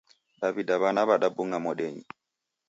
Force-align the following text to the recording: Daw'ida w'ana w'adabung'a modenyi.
Daw'ida 0.39 0.75
w'ana 0.81 1.01
w'adabung'a 1.07 1.57
modenyi. 1.65 2.03